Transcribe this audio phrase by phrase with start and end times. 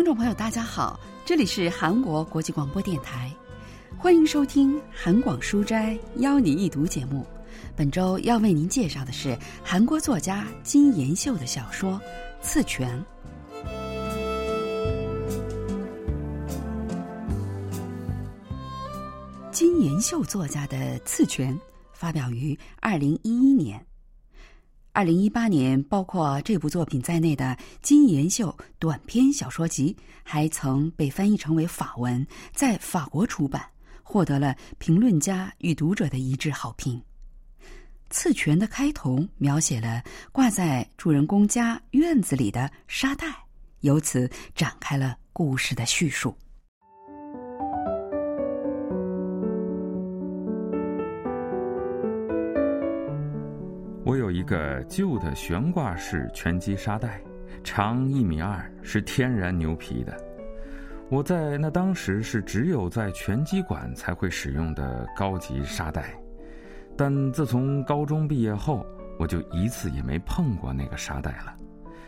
[0.00, 3.30] 听众朋友，大家好，这里是韩国国际广播电台，
[3.98, 7.26] 欢迎收听韩广书斋邀你一读节目。
[7.76, 11.92] 本周要为您介绍的是韩国作家金延秀的小说
[12.40, 12.98] 《刺拳》。
[19.52, 21.54] 金延秀作家的《刺拳》
[21.92, 23.89] 发表于二零一一年。
[24.92, 33.64] 二零一八年，包括这部作品在内的金延秀短篇小说集，还曾被翻译成为法文，在法国出版，
[34.02, 37.00] 获得了评论家与读者的一致好评。
[38.10, 43.26] 刺拳的开头描写了挂在主人公家院子里的沙袋，
[43.80, 46.36] 由此展开了故事的叙述。
[54.10, 57.22] 我有一个旧的悬挂式拳击沙袋，
[57.62, 60.12] 长一米二，是天然牛皮的。
[61.08, 66.20] 我在那当时是只有在拳击馆才会使用的高级沙袋，
[66.96, 68.84] 但自从高中毕业后，
[69.16, 71.54] 我就一次也没碰过那个沙袋了。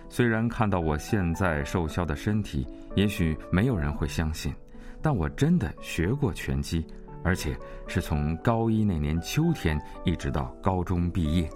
[0.09, 4.53] 虽然看到我现在瘦削的身体，也许没有人会相信，
[5.01, 6.85] 但我真的学过拳击，
[7.23, 11.49] 而且是从高一那年秋天一直到高中毕业。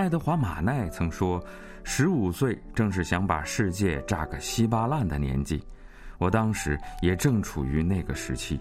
[0.00, 1.38] 爱德华·马奈曾说
[1.84, 5.62] ：“十五岁正是想把世界炸个稀巴烂的年纪。”
[6.16, 8.58] 我当时也正处于那个时期。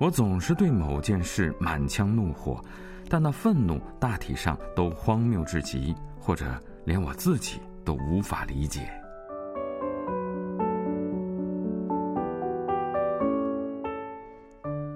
[0.00, 2.60] 我总是对某件事满腔怒火，
[3.08, 8.80] 但那愤怒大体上都荒谬至极，或者连我自己都无法理解。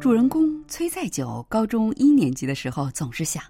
[0.01, 3.43] 主人公崔在九高中一年级的时候，总是想。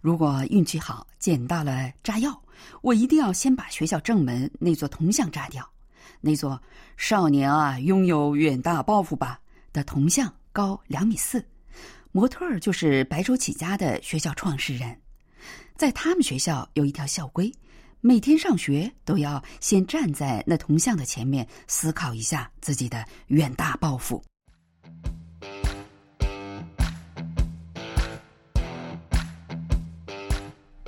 [0.00, 2.40] 如果运气好捡到了炸药，
[2.82, 5.68] 我一定要先把学校正门那座铜像炸掉。
[6.20, 6.60] 那座
[6.96, 9.38] “少年啊，拥有远大抱负吧”
[9.72, 11.44] 的铜像高两米四，
[12.12, 14.98] 模特儿就是白手起家的学校创始人。
[15.76, 17.52] 在他们学校有一条校规，
[18.00, 24.22] 每天上学都要先站在那铜像的前面，思考一下自己的远大抱负。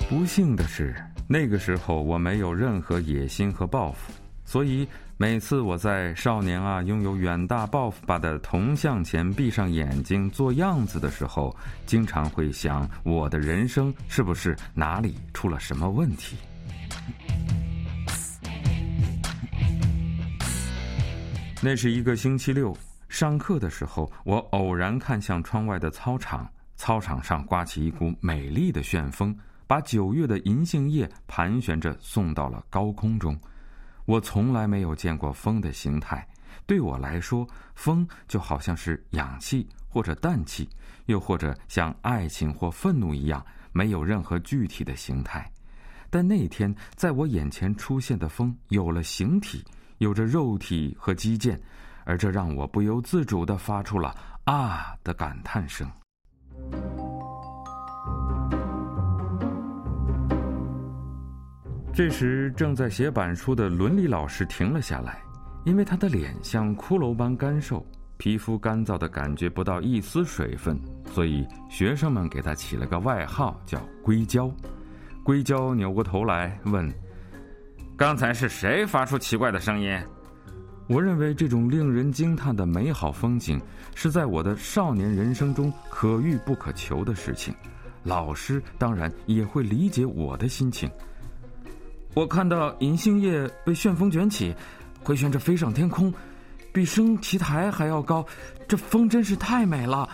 [0.09, 0.95] 不幸的是，
[1.27, 4.13] 那个时候我没有任何野心和抱负，
[4.45, 4.87] 所以
[5.17, 11.53] 每次我在“少年啊，拥有远大抱负吧”的铜像前闭上眼睛做样子的时候，
[11.85, 16.37] 经常会想：我的人生是不是哪里出了什么问题？
[21.61, 22.73] 那是一个星期六，
[23.09, 29.37] 上课的时候，我偶然看向窗外的操场，操场上刮起一股美丽的旋风。
[29.67, 33.37] 把九月的银杏叶盘旋着送到了高空中。
[34.05, 36.25] 我从来没有见过风的形态，
[36.65, 37.45] 对我来说，
[37.75, 40.69] 风就好像是氧气或者氮气，
[41.07, 45.51] 又或者像爱情或愤怒一样，没有任何具体的形态。
[46.09, 49.61] 但那天在我眼前出现的风有了形体，
[49.97, 51.59] 有着肉体和肌腱，
[52.05, 55.85] 而这让我不由自主地发出了“啊”的感叹声。
[61.97, 65.19] 这时，正在写板书的伦理老师停了下来，
[65.65, 67.83] 因为他的脸像骷髅般干瘦，
[68.17, 70.79] 皮肤干燥的感觉不到一丝水分，
[71.11, 74.47] 所以学生们给他起了个外号叫“硅胶”。
[75.25, 76.87] 硅胶扭过头来问
[77.97, 79.99] ：“刚才是谁发出奇怪的声音？”
[80.87, 83.59] 我认为这种令人惊叹的美好风景，
[83.95, 87.51] 是在我的少年人生中可遇不可求的事情。
[88.03, 90.87] 老师当然也会理解我的心情。
[92.17, 94.51] 我看到银杏叶被旋风卷起，
[95.03, 96.11] 回旋着飞上天空，
[96.73, 98.25] 比升旗台还要高。
[98.67, 100.09] 这风真是太美了。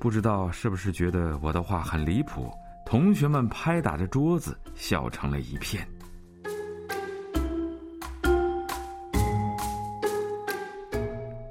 [0.00, 2.50] 不知道是不是觉得我的话很离谱，
[2.86, 5.86] 同学们拍打着桌子笑成了一片。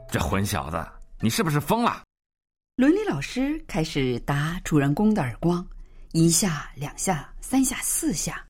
[0.09, 0.83] 这混小子，
[1.19, 2.01] 你是不是疯了？
[2.77, 5.63] 伦理老师开始打主人公的耳光，
[6.13, 8.43] 一下、两下、三下、四下。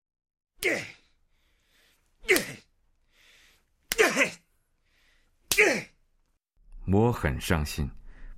[6.90, 7.90] 我很伤心，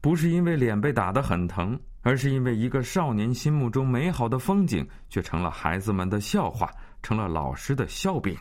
[0.02, 6.72] 不是因为脸被打得很疼，而是因为一个少年心目中美好的风景，却成了孩子们的笑话，
[7.04, 8.36] 成了老师的笑柄。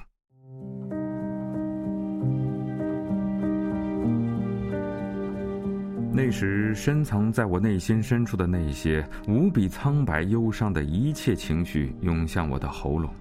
[6.11, 13.15] 那时，深藏在我内心深处的那些无比苍白、忧伤的一切情绪，涌向我的喉咙。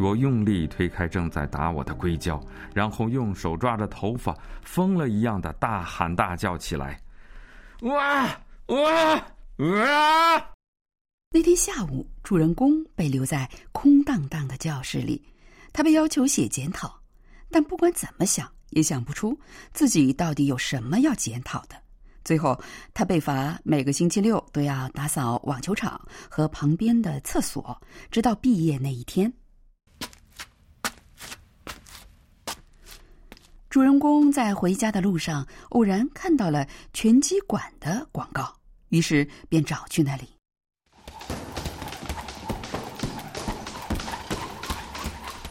[0.00, 2.40] 我用力推开正在打我的硅胶，
[2.74, 7.00] 然后用手抓着头发，疯了一样的大喊大叫起来
[7.82, 8.24] ：“哇
[8.66, 9.14] 哇
[9.58, 10.46] 哇！”
[11.32, 15.22] 那天下午，主人公被留在空荡荡的教室里，
[15.72, 16.92] 他被要求写检讨，
[17.50, 19.38] 但不管怎么想也想不出
[19.72, 21.76] 自己到底有什么要检讨的。
[22.24, 22.60] 最后，
[22.92, 27.80] 他被罚每个星期六都要打扫网球场和旁边的厕所，
[28.10, 29.32] 直到毕业那一天。
[33.70, 38.52] 主人公在回家的路上偶然看到了拳击馆的广告，
[38.88, 40.24] 于是便找去那里。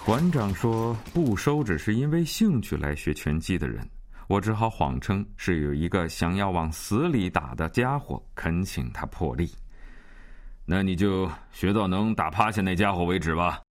[0.06, 3.88] 馆长说不收只是因为兴趣来学拳击的人，
[4.27, 9.50] 我只好谎称是有一个想要往死里打的家伙恳请他破例。
[10.66, 13.62] 那你就学到能打趴下那家伙为止吧。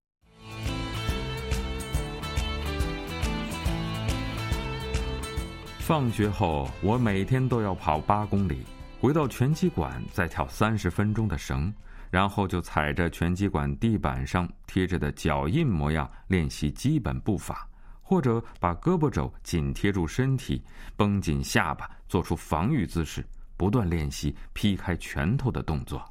[5.89, 8.63] 放学后，我每天都要跑八公里，
[9.01, 11.73] 回到拳击馆再跳三十分钟的绳，
[12.11, 17.67] 然后就踩着拳击馆地板上贴着的脚印模样练习基本步法，
[18.03, 20.63] 或者把胳膊肘紧贴住身体，
[20.95, 23.25] 绷紧下巴，做出防御姿势，
[23.57, 26.05] 不断练习劈开拳头的动作。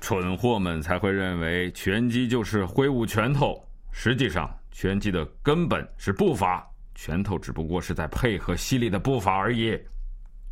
[0.00, 3.60] 蠢货们才会认为拳击就是挥舞拳头。
[4.00, 6.64] 实际上，拳击的根本是步伐，
[6.94, 9.76] 拳头只不过是在配合犀利的步伐而已。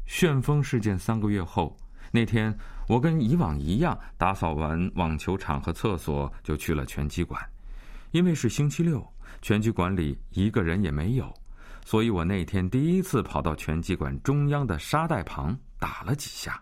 [0.04, 1.78] 旋风事件三个月后，
[2.10, 2.52] 那天
[2.88, 7.40] 我跟以往一样，打扫完网球场和厕所，就去了拳击馆。
[8.10, 9.00] 因为是星期六，
[9.40, 11.32] 拳击馆里一个人也没有，
[11.84, 16.60] 所以我那天第一次跑到拳击馆中央的沙袋旁打了几下。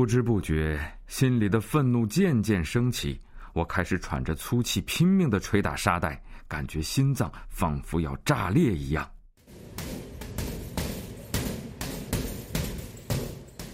[0.00, 3.20] 不知不觉，心里的愤怒渐渐升起。
[3.52, 6.18] 我开始喘着粗气，拼命的捶打沙袋，
[6.48, 9.06] 感觉心脏仿佛要炸裂一样。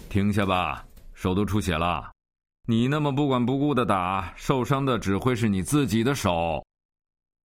[0.09, 2.11] 停下吧，手都出血了。
[2.67, 6.61] 你那么不管不顾的打，受伤的只会是你自己的手。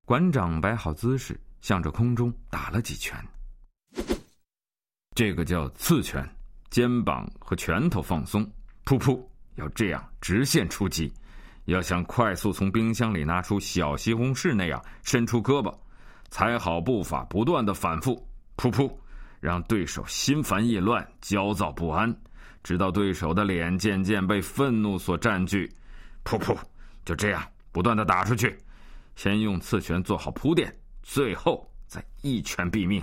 [0.05, 3.17] 馆长摆好姿势，向着空中打了几拳。
[5.15, 6.29] 这个叫刺拳，
[6.69, 8.45] 肩膀和拳头放松。
[8.85, 9.21] 噗噗，
[9.55, 11.13] 要这样直线出击，
[11.67, 15.73] 要像快速从冰箱里拿出小西红柿那样伸出胳膊，
[16.31, 18.15] 踩好步伐，不断的反复，
[18.57, 18.93] 噗噗，
[19.41, 22.15] 让对手心烦意乱、焦躁不安，
[22.63, 25.73] 直到对手的脸渐渐被愤怒所占据，
[26.25, 26.57] 噗噗，
[27.05, 28.59] 就这样不断的打出去，
[29.15, 33.03] 先用刺拳做好铺垫，最后再一拳毙命。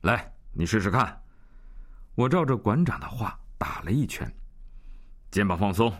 [0.00, 1.20] 来，你试试看。
[2.14, 4.30] 我照着馆长的话打了一拳。
[5.32, 5.90] 肩膀放松，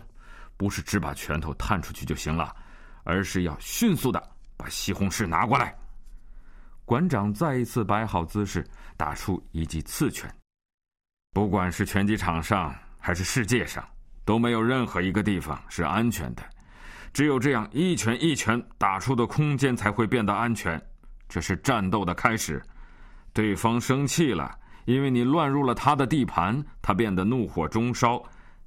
[0.55, 2.55] 不是只把拳头探出去就行了，
[3.03, 5.75] 而是要迅速的把西红柿拿过来。
[6.85, 8.63] 馆长再一次摆好姿势，
[8.95, 10.31] 打出一记刺拳。
[11.33, 13.83] 不管是拳击场上还是世界上，
[14.23, 16.43] 都没有任何一个地方是安全的。
[17.11, 20.79] 只有这样一拳一拳打出的空间才会变得安全。
[21.27, 22.61] 这是战斗的开始。
[23.33, 28.21] 对方生气了，因为你乱入了他的地盘，他变得怒火中烧。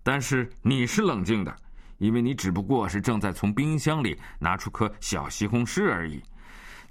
[0.06, 1.52] 但是你是冷静的，
[1.98, 6.22] 因为你只不过是正在从冰箱里拿出颗小西红柿而已。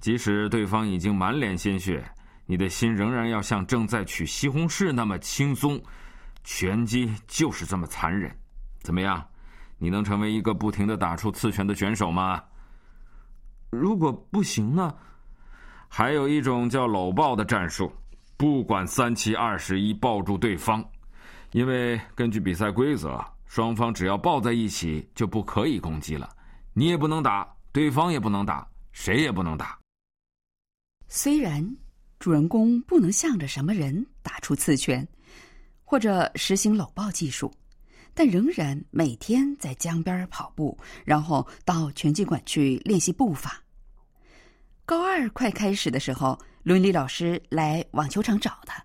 [0.01, 2.03] 即使对方已经满脸鲜血，
[2.45, 5.81] 你的心仍然要像正在取西红柿那么轻松。
[6.43, 8.29] 拳击就是这么残忍。
[8.81, 9.25] 怎么样？
[9.77, 12.43] 你能成为一个不停的打出刺拳的选手吗？
[13.69, 14.93] 如果不行呢？
[15.88, 17.89] 还有一种叫搂抱的战术，
[18.36, 20.84] 不管三七二十一，抱住对方。
[21.55, 26.35] 因为根据比赛规则，双方只要抱在一起就不可以攻击了，
[26.74, 29.79] 你也不能打，对方也不能打，谁也不能打。
[31.07, 31.65] 虽然
[32.19, 35.07] 主人公不能向着什么人打出刺拳，
[35.85, 37.50] 或者实行搂抱技术，
[38.13, 43.63] 但仍然每天在江边跑步，然后到拳击馆去练习步法。
[44.85, 48.83] 高二快开始的时候，伦理老师来网球场找他。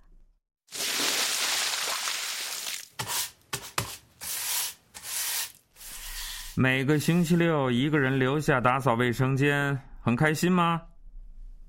[6.62, 10.82] 每个星期六，一个人留下打扫卫生间，很开心吗？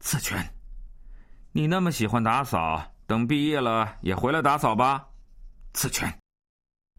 [0.02, 0.46] 刺拳，
[1.54, 5.08] 你那么喜欢打扫，等毕业了也回来打扫吧。
[5.72, 6.14] 刺拳，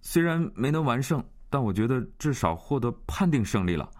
[0.00, 3.90] 虽然没能完胜，但我觉得至少获得判定胜利了。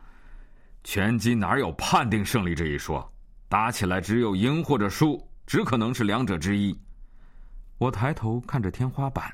[0.84, 3.12] 拳击哪有判定胜利这一说？
[3.48, 6.78] 打起来只有赢或者输，只可能是两者之一。
[7.78, 9.28] 我抬头看着天花板，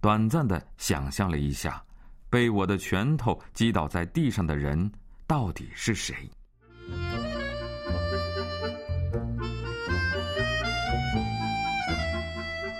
[0.00, 1.84] 短暂的想象了一下，
[2.30, 4.90] 被我的拳头击倒在地上的人
[5.26, 6.16] 到底是谁。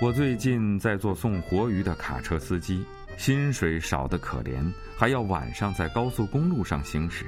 [0.04, 2.84] 我最近在做送活鱼的卡车司机，
[3.16, 7.24] 薪水少得可怜，还要晚上在高速公路上行驶，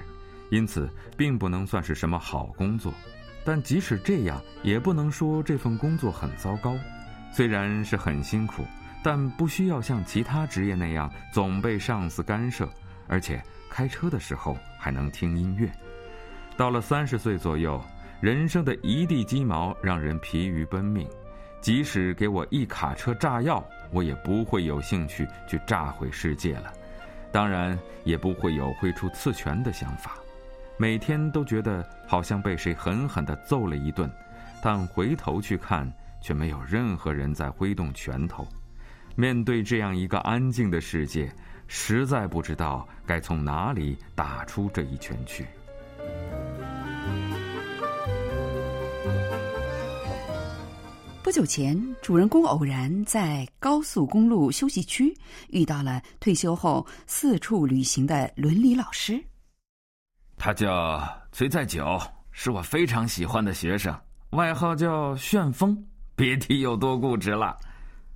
[0.50, 2.92] 因此并不能算是什么好工作。
[3.47, 6.76] 但即使这样，也不能说这份工作很糟糕。
[7.33, 8.62] 虽然是很辛苦，
[9.02, 12.68] 但不需要像其他职业那样总被上司干涉，
[13.09, 15.66] 而且开车的时候还能听音乐。
[16.59, 17.83] 到了三十岁左右，
[18.21, 21.09] 人生的一地鸡毛让人疲于奔命。
[21.66, 26.73] 即使给我一卡车炸药，我也不会有兴趣去炸毁世界了。
[27.32, 30.16] 当然，也不会有挥出刺拳的想法。
[30.76, 34.08] 每天都觉得好像被谁狠狠地揍了一顿，
[34.62, 35.92] 但回头去看，
[36.23, 38.46] 却没有任何人在挥动拳头。
[39.16, 41.28] 面对这样一个安静的世界，
[41.66, 45.44] 实在不知道该从哪里打出这一拳去。
[51.26, 55.12] 不久前，主人公偶然在高速公路休息区
[55.49, 59.21] 遇到了退休后四处旅行的伦理老师。
[60.38, 61.02] 他叫
[61.33, 63.92] 崔在九，是我非常喜欢的学生，
[64.30, 65.76] 外号叫旋风，
[66.14, 67.59] 别提有多固执了。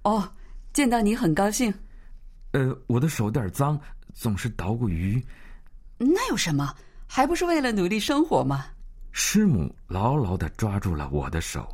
[0.04, 0.32] 哦，
[0.72, 1.74] 见到你很高兴。
[2.52, 3.76] 呃，我的手有点脏，
[4.14, 5.20] 总是捣鼓鱼。
[5.98, 6.72] 那有什么？
[7.08, 8.66] 还不是为了努力生活吗？
[9.10, 11.68] 师母牢牢的抓住了我的手。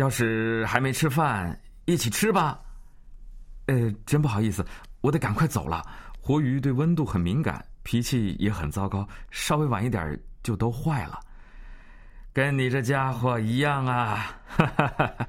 [0.00, 1.54] 要是还没吃饭，
[1.84, 2.58] 一起吃吧。
[3.66, 4.64] 呃，真不好意思，
[5.02, 5.84] 我得赶快走了。
[6.18, 11.20] 活鱼对温度很敏感，脾气也很糟糕，稍微晚一点就都坏了。
[12.32, 14.40] 跟你这家伙一样啊！
[14.46, 15.28] 哈哈哈哈！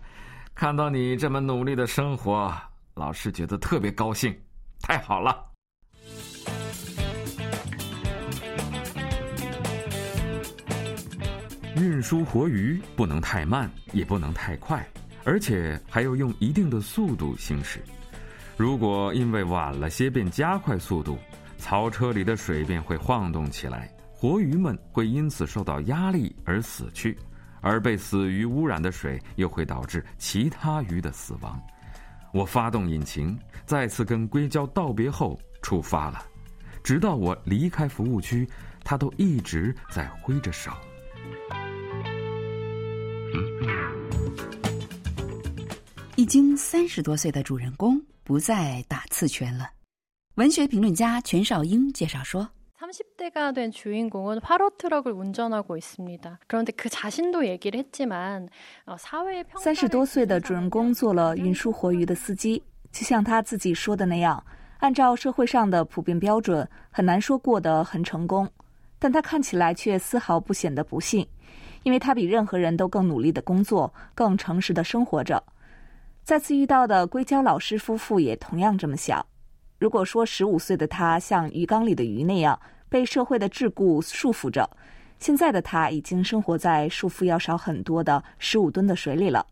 [0.56, 2.56] 看到你这么努力的生活，
[2.94, 4.34] 老师觉得特别高兴。
[4.80, 5.51] 太好了。
[11.82, 14.88] 运输活鱼不能太慢，也不能太快，
[15.24, 17.82] 而且还要用一定的速度行驶。
[18.56, 21.18] 如果因为晚了些便加快速度，
[21.58, 27.18] 槽车里的水便会晃动起来，活鱼们会因此受到压力而死去，
[27.62, 31.60] 而被死鱼污染的水又会导致其他鱼的死亡。
[32.32, 33.36] 我发动引擎，
[33.66, 36.24] 再次跟硅胶道别后出发了，
[36.84, 38.48] 直到我离开服务区，
[38.84, 40.72] 他都一直在挥着手。
[46.32, 49.70] 经三十多岁的主人公不再打刺拳了。
[50.36, 52.48] 文学评论家全少英介绍说
[59.62, 64.42] ：“三十多岁的主人公做了运输活鱼的司机，就像他自己说的那样，
[64.78, 68.50] 按照社会上的普遍标准，很难说过得很成功，
[68.98, 71.28] 但他看起来却丝毫不显得不幸。”
[71.84, 75.44] 因为他比任何人都更努力的工作，更诚实的生活着。
[76.24, 79.26] 再次遇到的硅胶老师夫妇也同样这么想。
[79.80, 84.70] 如果说十五岁的他像鱼缸里的鱼那样被社会的桎梏束缚着，
[85.20, 89.46] 现在的他已经生活在束缚要少很多的十五吨的水里了。